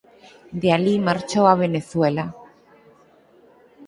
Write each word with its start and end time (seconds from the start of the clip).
De 0.61 0.69
alí 0.77 0.95
marchou 1.07 1.45
a 1.49 1.59
Venezuela. 1.63 2.25